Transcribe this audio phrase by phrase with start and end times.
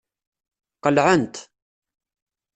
[0.83, 1.35] Qelɛent.